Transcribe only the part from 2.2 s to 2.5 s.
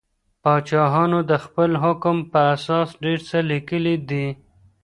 په